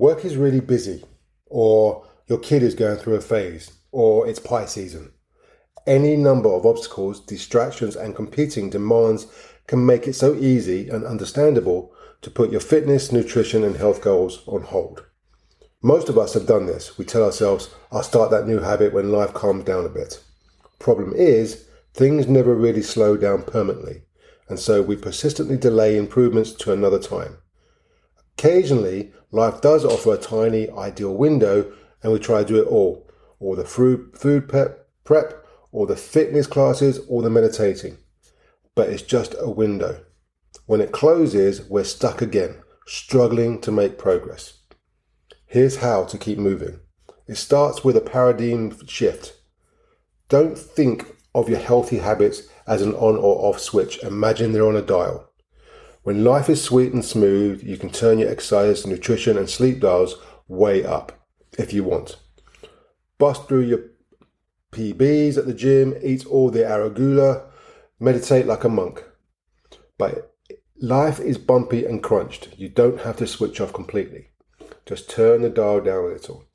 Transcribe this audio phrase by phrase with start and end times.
[0.00, 1.04] Work is really busy,
[1.44, 5.12] or your kid is going through a phase, or it's pie season.
[5.86, 9.26] Any number of obstacles, distractions, and competing demands
[9.66, 11.92] can make it so easy and understandable
[12.22, 15.04] to put your fitness, nutrition, and health goals on hold.
[15.82, 16.96] Most of us have done this.
[16.96, 20.24] We tell ourselves, I'll start that new habit when life calms down a bit.
[20.78, 24.04] Problem is, things never really slow down permanently,
[24.48, 27.36] and so we persistently delay improvements to another time.
[28.40, 31.70] Occasionally, life does offer a tiny ideal window
[32.02, 33.06] and we try to do it all,
[33.38, 34.14] or the food,
[34.48, 37.98] prep, or the fitness classes, or the meditating.
[38.74, 40.06] But it's just a window.
[40.64, 44.54] When it closes, we're stuck again, struggling to make progress.
[45.44, 46.80] Here's how to keep moving.
[47.26, 49.34] It starts with a paradigm shift.
[50.30, 54.02] Don't think of your healthy habits as an on or off switch.
[54.02, 55.29] Imagine they're on a dial.
[56.02, 60.16] When life is sweet and smooth, you can turn your exercise, nutrition, and sleep dials
[60.48, 61.26] way up
[61.58, 62.16] if you want.
[63.18, 63.82] Bust through your
[64.72, 67.44] PBs at the gym, eat all the arugula,
[67.98, 69.04] meditate like a monk.
[69.98, 70.34] But
[70.80, 72.48] life is bumpy and crunched.
[72.56, 74.28] You don't have to switch off completely.
[74.86, 76.46] Just turn the dial down a little.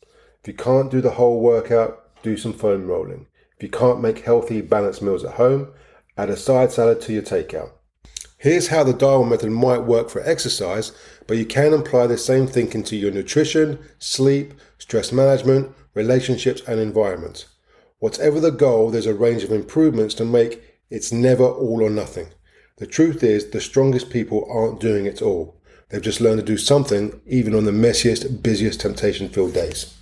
[0.42, 3.28] If you can't do the whole workout, do some foam rolling.
[3.58, 5.72] If you can't make healthy, balanced meals at home,
[6.18, 7.72] add a side salad to your takeout.
[8.38, 10.92] Here's how the dial method might work for exercise,
[11.26, 16.80] but you can apply the same thinking to your nutrition, sleep, stress management, relationships, and
[16.80, 17.46] environment.
[18.00, 20.62] Whatever the goal, there's a range of improvements to make.
[20.90, 22.28] It's never all or nothing.
[22.78, 25.56] The truth is, the strongest people aren't doing it all.
[25.90, 29.95] They've just learned to do something, even on the messiest, busiest, temptation filled days.